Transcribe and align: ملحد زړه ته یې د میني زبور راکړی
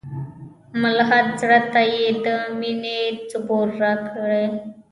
ملحد 0.81 1.27
زړه 1.41 1.59
ته 1.73 1.81
یې 1.93 2.07
د 2.25 2.27
میني 2.59 3.01
زبور 3.31 3.67
راکړی 3.83 4.45